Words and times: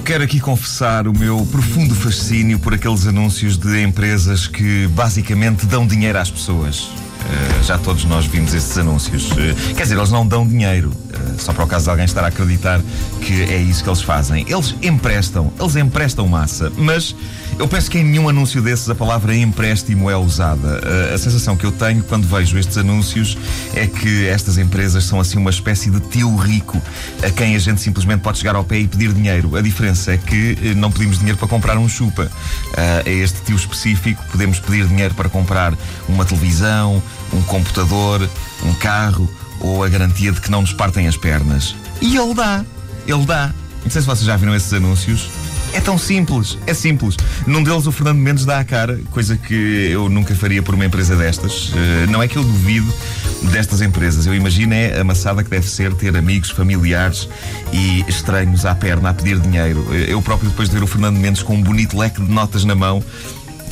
Eu 0.00 0.04
quero 0.04 0.24
aqui 0.24 0.40
confessar 0.40 1.06
o 1.06 1.12
meu 1.12 1.46
profundo 1.52 1.94
fascínio 1.94 2.58
por 2.58 2.72
aqueles 2.72 3.06
anúncios 3.06 3.58
de 3.58 3.82
empresas 3.82 4.46
que 4.48 4.88
basicamente 4.88 5.66
dão 5.66 5.86
dinheiro 5.86 6.18
às 6.18 6.30
pessoas. 6.30 6.88
Uh, 7.20 7.62
já 7.62 7.78
todos 7.78 8.04
nós 8.04 8.26
vimos 8.26 8.54
esses 8.54 8.76
anúncios. 8.78 9.30
Uh, 9.32 9.74
quer 9.76 9.82
dizer, 9.82 9.96
eles 9.96 10.10
não 10.10 10.26
dão 10.26 10.46
dinheiro, 10.46 10.88
uh, 10.88 11.40
só 11.40 11.52
para 11.52 11.64
o 11.64 11.66
caso 11.66 11.84
de 11.84 11.90
alguém 11.90 12.04
estar 12.04 12.24
a 12.24 12.28
acreditar 12.28 12.80
que 13.20 13.42
é 13.42 13.58
isso 13.58 13.84
que 13.84 13.88
eles 13.88 14.02
fazem. 14.02 14.44
Eles 14.48 14.74
emprestam, 14.82 15.52
eles 15.58 15.76
emprestam 15.76 16.26
massa, 16.26 16.72
mas 16.76 17.14
eu 17.58 17.68
penso 17.68 17.90
que 17.90 17.98
em 17.98 18.04
nenhum 18.04 18.28
anúncio 18.28 18.62
desses 18.62 18.88
a 18.88 18.94
palavra 18.94 19.36
empréstimo 19.36 20.10
é 20.10 20.16
usada. 20.16 20.80
A 21.14 21.18
sensação 21.18 21.56
que 21.56 21.64
eu 21.64 21.72
tenho 21.72 22.02
quando 22.04 22.26
vejo 22.26 22.56
estes 22.58 22.78
anúncios 22.78 23.36
é 23.74 23.86
que 23.86 24.26
estas 24.26 24.56
empresas 24.56 25.04
são 25.04 25.20
assim 25.20 25.36
uma 25.36 25.50
espécie 25.50 25.90
de 25.90 26.00
tio 26.00 26.34
rico 26.36 26.80
a 27.22 27.30
quem 27.30 27.54
a 27.54 27.58
gente 27.58 27.80
simplesmente 27.80 28.20
pode 28.20 28.38
chegar 28.38 28.54
ao 28.56 28.64
pé 28.64 28.78
e 28.78 28.88
pedir 28.88 29.12
dinheiro. 29.12 29.56
A 29.56 29.60
diferença 29.60 30.12
é 30.12 30.16
que 30.16 30.74
não 30.74 30.90
pedimos 30.90 31.18
dinheiro 31.18 31.36
para 31.36 31.48
comprar 31.48 31.76
um 31.76 31.88
chupa. 31.88 32.30
A 32.76 33.08
este 33.08 33.42
tio 33.42 33.56
específico 33.56 34.24
podemos 34.32 34.58
pedir 34.58 34.86
dinheiro 34.86 35.14
para 35.14 35.28
comprar 35.28 35.74
uma 36.08 36.24
televisão, 36.24 37.02
um 37.32 37.42
computador, 37.42 38.28
um 38.64 38.74
carro 38.74 39.28
ou 39.60 39.84
a 39.84 39.88
garantia 39.88 40.32
de 40.32 40.40
que 40.40 40.50
não 40.50 40.62
nos 40.62 40.72
partem 40.72 41.06
as 41.06 41.16
pernas. 41.16 41.74
E 42.00 42.16
ele 42.16 42.34
dá. 42.34 42.64
Ele 43.06 43.24
dá. 43.24 43.52
Não 43.82 43.90
sei 43.90 44.02
se 44.02 44.06
vocês 44.06 44.26
já 44.26 44.36
viram 44.36 44.54
esses 44.54 44.72
anúncios. 44.72 45.28
É 45.72 45.80
tão 45.80 45.96
simples, 45.96 46.58
é 46.66 46.74
simples. 46.74 47.16
Num 47.46 47.62
deles 47.62 47.86
o 47.86 47.92
Fernando 47.92 48.18
Mendes 48.18 48.44
dá 48.44 48.58
a 48.58 48.64
cara, 48.64 49.00
coisa 49.12 49.36
que 49.36 49.54
eu 49.54 50.08
nunca 50.08 50.34
faria 50.34 50.62
por 50.62 50.74
uma 50.74 50.84
empresa 50.84 51.14
destas. 51.14 51.68
Uh, 51.68 52.10
não 52.10 52.20
é 52.20 52.26
que 52.26 52.36
eu 52.36 52.42
duvido 52.42 52.92
destas 53.52 53.80
empresas. 53.80 54.26
Eu 54.26 54.34
imagino 54.34 54.74
é 54.74 55.00
a 55.00 55.42
que 55.44 55.50
deve 55.50 55.68
ser 55.68 55.94
ter 55.94 56.16
amigos, 56.16 56.50
familiares 56.50 57.28
e 57.72 58.04
estranhos 58.08 58.66
à 58.66 58.74
perna 58.74 59.10
a 59.10 59.14
pedir 59.14 59.38
dinheiro. 59.38 59.86
Eu 59.94 60.20
próprio, 60.20 60.50
depois 60.50 60.68
de 60.68 60.74
ver 60.74 60.82
o 60.82 60.86
Fernando 60.88 61.18
Mendes 61.18 61.42
com 61.42 61.54
um 61.54 61.62
bonito 61.62 61.96
leque 61.96 62.20
de 62.20 62.30
notas 62.30 62.64
na 62.64 62.74
mão, 62.74 63.02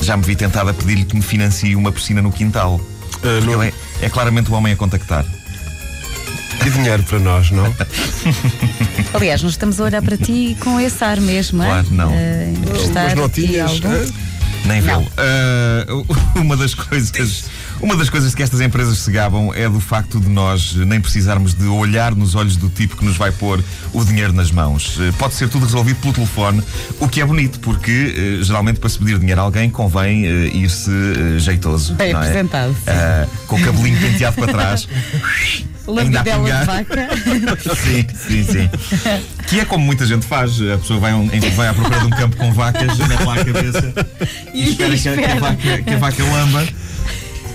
já 0.01 0.15
me 0.15 0.23
vi 0.23 0.35
tentado 0.35 0.69
a 0.69 0.73
pedir-lhe 0.73 1.03
que 1.03 1.15
me 1.15 1.21
financie 1.21 1.75
uma 1.75 1.91
piscina 1.91 2.21
no 2.21 2.31
quintal. 2.31 2.79
Uh, 3.23 3.45
não... 3.45 3.63
Ele 3.63 3.73
é, 4.01 4.05
é 4.05 4.09
claramente 4.09 4.49
o 4.51 4.53
homem 4.53 4.73
a 4.73 4.75
contactar. 4.75 5.25
E 6.65 6.69
dinheiro 6.69 7.03
para 7.03 7.19
nós, 7.19 7.51
não? 7.51 7.65
Aliás, 9.13 9.41
nós 9.41 9.53
estamos 9.53 9.79
a 9.79 9.85
olhar 9.85 10.01
para 10.01 10.17
ti 10.17 10.57
com 10.59 10.79
esse 10.79 11.03
ar 11.03 11.19
mesmo, 11.21 11.63
é? 11.63 11.67
Claro, 11.67 11.87
não. 11.91 12.09
Uh, 12.09 12.89
Umas 12.91 13.13
notinhas. 13.15 13.81
Nem 14.69 14.81
vê-lo. 14.81 15.01
Uh, 15.01 16.05
uma 16.39 16.55
das 16.55 16.75
coisas. 16.75 17.49
Uma 17.81 17.95
das 17.95 18.09
coisas 18.09 18.35
que 18.35 18.43
estas 18.43 18.59
empresas 18.59 18.97
se 18.97 19.09
gabam 19.09 19.53
é 19.55 19.67
do 19.69 19.79
facto 19.79 20.19
de 20.19 20.27
nós 20.27 20.75
nem 20.75 20.99
precisarmos 20.99 21.53
de 21.53 21.65
olhar 21.65 22.13
nos 22.13 22.35
olhos 22.35 22.57
do 22.57 22.69
tipo 22.69 22.97
que 22.97 23.05
nos 23.05 23.15
vai 23.15 23.31
pôr 23.31 23.63
o 23.93 24.03
dinheiro 24.03 24.33
nas 24.33 24.51
mãos. 24.51 24.97
Uh, 24.97 25.13
pode 25.17 25.33
ser 25.33 25.49
tudo 25.49 25.65
resolvido 25.65 25.99
pelo 26.01 26.13
telefone, 26.13 26.61
o 26.99 27.07
que 27.07 27.21
é 27.21 27.25
bonito, 27.25 27.59
porque 27.61 28.37
uh, 28.39 28.43
geralmente 28.43 28.79
para 28.79 28.89
se 28.89 28.99
pedir 28.99 29.17
dinheiro 29.17 29.41
a 29.41 29.45
alguém 29.45 29.69
convém 29.69 30.25
ir-se 30.25 30.91
jeitoso. 31.39 31.95
Bem 31.95 32.11
é? 32.11 32.15
apresentado. 32.15 32.75
com 33.47 33.55
o 33.55 33.61
cabelinho 33.63 33.99
penteado 33.99 34.35
para 34.35 34.51
trás. 34.51 34.87
Lambidela 35.89 36.43
de 36.43 36.65
vaca. 36.65 37.09
sim, 37.75 38.07
sim, 38.15 38.43
sim. 38.43 38.69
Que 39.47 39.59
é 39.61 39.65
como 39.65 39.83
muita 39.85 40.05
gente 40.05 40.25
faz. 40.25 40.61
A 40.61 40.77
pessoa 40.77 40.99
vai, 40.99 41.11
vai 41.55 41.67
à 41.67 41.73
procura 41.73 41.99
de 41.99 42.05
um 42.05 42.09
campo 42.09 42.37
com 42.37 42.53
vacas, 42.53 42.97
mete 42.97 43.23
lá 43.23 43.33
a 43.33 43.45
cabeça 43.45 43.93
e, 44.53 44.63
e 44.63 44.69
espera, 44.69 44.93
espera. 44.93 45.17
Que, 45.17 45.25
a, 45.25 45.27
que, 45.27 45.37
a 45.37 45.39
vaca, 45.39 45.83
que 45.83 45.93
a 45.93 45.97
vaca 45.97 46.23
lamba. 46.23 46.67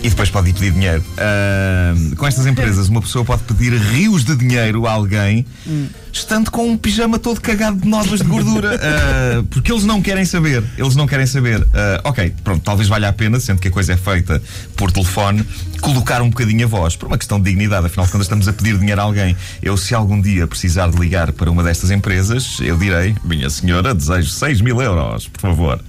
E 0.04 0.10
depois 0.10 0.28
pode 0.28 0.50
ir 0.50 0.52
pedir 0.52 0.70
dinheiro. 0.70 1.02
Uh, 1.12 2.14
com 2.16 2.26
estas 2.26 2.44
empresas, 2.44 2.90
uma 2.90 3.00
pessoa 3.00 3.24
pode 3.24 3.42
pedir 3.44 3.72
rios 3.72 4.22
de 4.22 4.36
dinheiro 4.36 4.86
a 4.86 4.92
alguém, 4.92 5.46
hum. 5.66 5.88
estando 6.12 6.50
com 6.50 6.68
um 6.68 6.76
pijama 6.76 7.18
todo 7.18 7.40
cagado 7.40 7.78
de 7.78 7.88
nódoas 7.88 8.20
de 8.20 8.26
gordura. 8.26 8.76
Uh, 8.76 9.44
porque 9.48 9.72
eles 9.72 9.84
não 9.84 10.02
querem 10.02 10.26
saber. 10.26 10.62
Eles 10.76 10.94
não 10.94 11.06
querem 11.06 11.24
saber. 11.24 11.62
Uh, 11.62 11.66
ok, 12.04 12.34
pronto, 12.44 12.62
talvez 12.62 12.86
valha 12.86 13.08
a 13.08 13.14
pena, 13.14 13.40
sendo 13.40 13.62
que 13.62 13.68
a 13.68 13.70
coisa 13.70 13.94
é 13.94 13.96
feita 13.96 14.42
por 14.76 14.92
telefone, 14.92 15.42
colocar 15.80 16.20
um 16.20 16.28
bocadinho 16.28 16.66
a 16.66 16.68
voz. 16.68 16.96
Por 16.96 17.06
uma 17.06 17.16
questão 17.16 17.40
de 17.40 17.48
dignidade. 17.48 17.86
Afinal, 17.86 18.06
quando 18.08 18.24
estamos 18.24 18.46
a 18.46 18.52
pedir 18.52 18.76
dinheiro 18.76 19.00
a 19.00 19.04
alguém, 19.04 19.34
eu, 19.62 19.74
se 19.78 19.94
algum 19.94 20.20
dia 20.20 20.46
precisar 20.46 20.90
de 20.90 20.98
ligar 20.98 21.32
para 21.32 21.50
uma 21.50 21.62
destas 21.62 21.90
empresas, 21.90 22.58
eu 22.60 22.76
direi: 22.76 23.16
Minha 23.24 23.48
senhora, 23.48 23.94
desejo 23.94 24.28
6 24.28 24.60
mil 24.60 24.82
euros, 24.82 25.28
por 25.28 25.40
favor. 25.40 25.82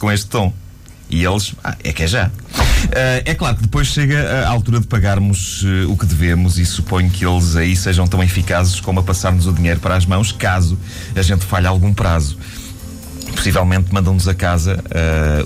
Com 0.00 0.10
este 0.10 0.26
tom. 0.26 0.52
E 1.08 1.24
eles, 1.24 1.54
ah, 1.62 1.76
é 1.84 1.92
que 1.92 2.02
é 2.02 2.08
já. 2.08 2.28
Uh, 2.86 3.22
é 3.24 3.34
claro 3.34 3.56
que 3.56 3.62
depois 3.62 3.88
chega 3.88 4.46
a 4.46 4.48
altura 4.48 4.80
de 4.80 4.86
pagarmos 4.86 5.62
uh, 5.62 5.90
o 5.90 5.96
que 5.96 6.06
devemos 6.06 6.58
e 6.58 6.64
suponho 6.64 7.10
que 7.10 7.26
eles 7.26 7.56
aí 7.56 7.74
sejam 7.74 8.06
tão 8.06 8.22
eficazes 8.22 8.80
como 8.80 9.00
a 9.00 9.02
passar-nos 9.02 9.46
o 9.46 9.52
dinheiro 9.52 9.80
para 9.80 9.96
as 9.96 10.06
mãos 10.06 10.30
caso 10.32 10.78
a 11.14 11.22
gente 11.22 11.44
falhe 11.44 11.66
algum 11.66 11.92
prazo. 11.92 12.38
Possivelmente 13.34 13.92
mandam-nos 13.92 14.28
a 14.28 14.34
casa 14.34 14.82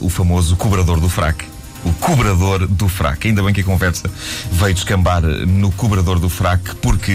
o 0.01 0.09
famoso 0.09 0.55
cobrador 0.55 1.01
do 1.01 1.09
fraque 1.09 1.45
o 1.85 1.93
cobrador 1.95 2.67
do 2.67 2.89
fraco. 2.89 3.27
Ainda 3.27 3.43
bem 3.43 3.53
que 3.53 3.61
a 3.61 3.65
conversa 3.65 4.11
veio 4.53 4.75
descambar 4.75 5.23
no 5.23 5.71
cobrador 5.73 6.19
do 6.19 6.29
fraco, 6.29 6.77
porque, 6.77 7.13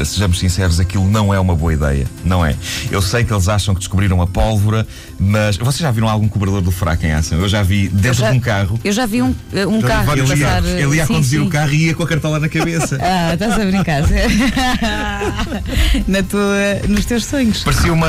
uh, 0.00 0.04
sejamos 0.04 0.38
sinceros, 0.38 0.80
aquilo 0.80 1.08
não 1.08 1.32
é 1.32 1.40
uma 1.40 1.54
boa 1.54 1.72
ideia, 1.72 2.06
não 2.24 2.44
é? 2.44 2.54
Eu 2.90 3.00
sei 3.00 3.24
que 3.24 3.32
eles 3.32 3.48
acham 3.48 3.74
que 3.74 3.80
descobriram 3.80 4.20
a 4.20 4.26
pólvora, 4.26 4.86
mas 5.18 5.56
vocês 5.56 5.78
já 5.78 5.90
viram 5.90 6.08
algum 6.08 6.28
cobrador 6.28 6.60
do 6.60 6.70
fraco 6.70 7.06
em 7.06 7.12
ação? 7.12 7.40
Eu 7.40 7.48
já 7.48 7.62
vi 7.62 7.88
dentro 7.88 8.20
já, 8.20 8.30
de 8.30 8.36
um 8.36 8.40
carro. 8.40 8.78
Eu 8.84 8.92
já 8.92 9.06
vi 9.06 9.22
um, 9.22 9.34
eh, 9.52 9.66
um 9.66 9.80
carro 9.80 10.12
ele 10.12 10.22
passar. 10.22 10.64
Ia, 10.64 10.80
ele 10.80 10.96
ia 10.96 11.06
sim, 11.06 11.14
conduzir 11.14 11.40
sim. 11.40 11.46
o 11.46 11.50
carro 11.50 11.72
e 11.72 11.86
ia 11.86 11.94
com 11.94 12.02
a 12.02 12.06
cartola 12.06 12.38
na 12.38 12.48
cabeça. 12.48 12.98
ah, 13.02 13.34
estás 13.34 13.54
a 13.54 13.64
brincar. 13.64 14.02
na 16.06 16.22
tua, 16.22 16.88
nos 16.88 17.04
teus 17.04 17.24
sonhos. 17.24 17.64
Parecia 17.64 17.92
uma. 17.92 18.08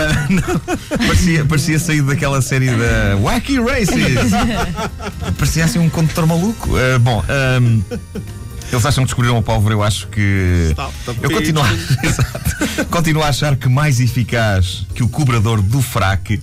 parecia, 0.90 1.46
parecia 1.46 1.80
sair 1.80 2.02
daquela 2.02 2.42
série 2.42 2.70
da 2.70 3.16
Wacky 3.22 3.60
Races. 3.60 4.32
parecia 5.38 5.66
assim 5.66 5.77
um 5.80 5.90
condutor 5.90 6.26
maluco. 6.26 6.70
Uh, 6.70 7.00
bom, 7.00 7.24
um, 7.62 7.82
eles 8.72 8.86
acham 8.86 9.04
que 9.04 9.08
descobriram 9.08 9.38
a 9.38 9.42
pólvora, 9.42 9.74
eu 9.74 9.84
acho 9.84 10.08
que. 10.08 10.76
eu 11.22 11.32
continuo 11.32 11.64
a, 11.64 12.86
continuo 12.92 13.24
a 13.24 13.30
achar 13.30 13.56
que 13.56 13.70
mais 13.70 14.00
eficaz 14.00 14.86
que 14.94 15.04
o 15.04 15.10
cobrador 15.10 15.62
do 15.62 15.82
fraque 15.82 16.42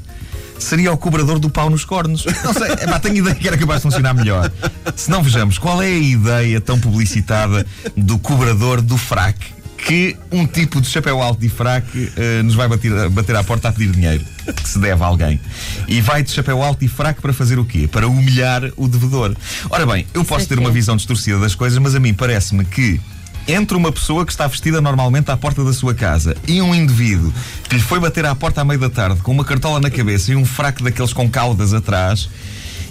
seria 0.59 0.93
o 0.93 0.97
cobrador 0.97 1.39
do 1.39 1.51
pau 1.51 1.69
nos 1.69 1.85
cornos. 1.85 2.25
Não 2.43 2.53
sei, 2.53 2.71
é, 2.71 2.99
tenho 2.99 3.17
ideia 3.17 3.35
que 3.35 3.47
era 3.47 3.59
capaz 3.59 3.81
de 3.81 3.83
funcionar 3.83 4.15
melhor. 4.15 4.51
Se 4.97 5.11
não 5.11 5.23
vejamos, 5.23 5.59
qual 5.59 5.83
é 5.83 5.87
a 5.87 5.99
ideia 5.99 6.61
tão 6.61 6.79
publicitada 6.79 7.67
do 7.97 8.19
cobrador 8.19 8.81
do 8.81 8.97
fraque? 8.97 9.53
Que 9.85 10.17
um 10.33 10.47
tipo 10.47 10.81
de 10.81 10.89
chapéu 10.89 11.21
alto 11.21 11.45
e 11.45 11.49
fraco 11.49 11.89
uh, 11.97 12.43
nos 12.43 12.55
vai 12.55 12.67
bater, 12.67 13.09
bater 13.11 13.37
à 13.37 13.45
porta 13.45 13.69
a 13.69 13.73
pedir 13.73 13.91
dinheiro 13.93 14.25
que 14.63 14.69
se 14.69 14.79
deve 14.79 15.03
a 15.03 15.07
alguém. 15.07 15.41
E 15.87 16.01
vai 16.01 16.23
de 16.23 16.31
chapéu 16.31 16.63
alto 16.63 16.85
e 16.85 16.89
fraco 16.89 17.21
para 17.21 17.33
fazer 17.33 17.59
o 17.59 17.65
quê? 17.65 17.89
Para 17.91 18.09
humilhar 18.09 18.63
o 18.77 18.89
devedor. 18.89 19.35
Ora 19.71 19.87
bem, 19.87 20.07
eu 20.15 20.25
posso 20.25 20.47
ter 20.47 20.59
uma 20.59 20.71
visão 20.71 20.97
distorcida 20.97 21.39
das 21.39 21.55
coisas, 21.55 21.79
mas 21.79 21.95
a 21.95 22.01
mim 22.01 22.15
parece-me 22.15 22.65
que 22.65 23.01
entre 23.47 23.77
uma 23.77 23.93
pessoa 23.93 24.25
que 24.25 24.33
está 24.33 24.47
vestida 24.47 24.81
normalmente 24.81 25.31
à 25.31 25.37
porta 25.37 25.63
da 25.63 25.73
sua 25.73 25.95
casa 25.95 26.35
e 26.49 26.63
um 26.63 26.75
indivíduo 26.75 27.33
que 27.69 27.77
lhe 27.77 27.83
foi 27.83 28.01
bater 28.01 28.25
à 28.25 28.35
porta 28.35 28.63
à 28.63 28.65
meia 28.65 28.79
da 28.79 28.89
tarde 28.89 29.21
com 29.21 29.33
uma 29.33 29.45
cartola 29.45 29.81
na 29.81 29.91
cabeça 29.91 30.33
e 30.33 30.37
um 30.37 30.47
fraco 30.47 30.83
daqueles 30.83 31.13
com 31.13 31.29
caudas 31.29 31.75
atrás, 31.75 32.29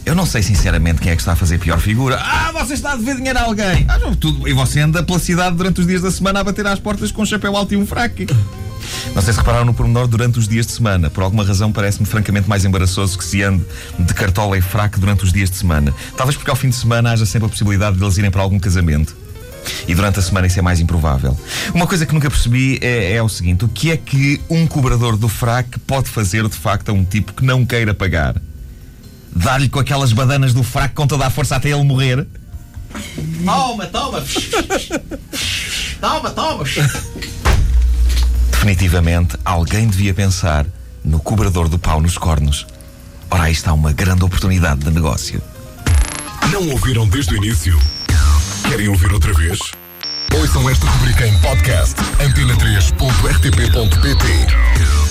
eu 0.05 0.15
não 0.15 0.25
sei 0.25 0.41
sinceramente 0.41 1.01
quem 1.01 1.11
é 1.11 1.15
que 1.15 1.21
está 1.21 1.33
a 1.33 1.35
fazer 1.35 1.59
pior 1.59 1.79
figura. 1.79 2.19
Ah, 2.19 2.51
você 2.51 2.73
está 2.73 2.93
a 2.93 2.95
dever 2.95 3.15
dinheiro 3.15 3.39
a 3.39 3.43
alguém. 3.43 3.85
Ah, 3.87 3.99
tudo. 4.19 4.47
E 4.47 4.53
você 4.53 4.79
anda 4.81 5.01
pela 5.01 5.19
cidade 5.19 5.55
durante 5.55 5.79
os 5.81 5.87
dias 5.87 6.01
da 6.01 6.11
semana 6.11 6.41
a 6.41 6.43
bater 6.43 6.65
às 6.67 6.79
portas 6.79 7.11
com 7.11 7.21
um 7.21 7.25
chapéu 7.25 7.55
alto 7.55 7.73
e 7.73 7.77
um 7.77 7.85
fraco. 7.85 8.23
Não 9.15 9.21
sei 9.21 9.33
se 9.33 9.39
repararam 9.39 9.65
no 9.65 9.73
pormenor 9.73 10.07
durante 10.07 10.39
os 10.39 10.47
dias 10.47 10.65
de 10.65 10.73
semana. 10.73 11.09
Por 11.09 11.23
alguma 11.23 11.43
razão 11.45 11.71
parece-me 11.71 12.05
francamente 12.05 12.49
mais 12.49 12.65
embaraçoso 12.65 13.17
que 13.17 13.23
se 13.23 13.41
ande 13.41 13.63
de 13.97 14.13
cartola 14.13 14.57
e 14.57 14.61
fraco 14.61 14.99
durante 14.99 15.23
os 15.23 15.31
dias 15.31 15.49
de 15.49 15.57
semana. 15.57 15.93
Talvez 16.17 16.35
porque 16.35 16.49
ao 16.49 16.55
fim 16.55 16.69
de 16.69 16.75
semana 16.75 17.11
haja 17.11 17.25
sempre 17.25 17.45
a 17.45 17.49
possibilidade 17.49 17.97
de 17.97 18.03
eles 18.03 18.17
irem 18.17 18.31
para 18.31 18.41
algum 18.41 18.59
casamento. 18.59 19.15
E 19.87 19.95
durante 19.95 20.19
a 20.19 20.21
semana 20.21 20.47
isso 20.47 20.59
é 20.59 20.61
mais 20.61 20.79
improvável. 20.81 21.37
Uma 21.73 21.87
coisa 21.87 22.05
que 22.05 22.13
nunca 22.13 22.29
percebi 22.29 22.77
é, 22.81 23.13
é 23.13 23.23
o 23.23 23.29
seguinte: 23.29 23.63
o 23.63 23.69
que 23.69 23.91
é 23.91 23.97
que 23.97 24.41
um 24.49 24.67
cobrador 24.67 25.15
do 25.15 25.29
fraco 25.29 25.79
pode 25.81 26.09
fazer 26.09 26.47
de 26.47 26.55
facto 26.55 26.89
a 26.89 26.93
um 26.93 27.05
tipo 27.05 27.33
que 27.33 27.45
não 27.45 27.65
queira 27.65 27.93
pagar? 27.93 28.35
Dar-lhe 29.35 29.69
com 29.69 29.79
aquelas 29.79 30.13
badanas 30.13 30.53
do 30.53 30.63
fraco 30.63 30.95
com 30.95 31.07
toda 31.07 31.25
a 31.25 31.29
força 31.29 31.55
até 31.55 31.69
ele 31.69 31.83
morrer. 31.83 32.25
Toma, 33.43 33.85
toma! 33.87 34.23
toma, 35.99 36.29
toma! 36.31 36.63
Definitivamente, 38.51 39.35
alguém 39.43 39.87
devia 39.87 40.13
pensar 40.13 40.65
no 41.03 41.19
cobrador 41.19 41.67
do 41.67 41.77
pau 41.77 41.99
nos 41.99 42.17
cornos. 42.17 42.65
Ora, 43.29 43.43
aí 43.43 43.51
está 43.51 43.73
uma 43.73 43.91
grande 43.91 44.23
oportunidade 44.23 44.79
de 44.81 44.91
negócio. 44.91 45.41
Não 46.51 46.69
ouviram 46.69 47.07
desde 47.07 47.33
o 47.33 47.37
início? 47.37 47.77
Querem 48.69 48.87
ouvir 48.87 49.11
outra 49.11 49.33
vez? 49.33 49.59
Ouçam 50.35 50.69
esta 50.69 50.85
rubrica 50.85 51.27
em 51.27 51.37
podcast 51.39 51.95
antena3.rtp.pt 52.19 55.02